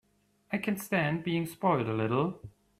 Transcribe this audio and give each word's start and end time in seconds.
I 0.51 0.57
can 0.57 0.77
stand 0.77 1.23
being 1.23 1.45
spoiled 1.45 1.87
a 1.87 1.93
little. 1.93 2.41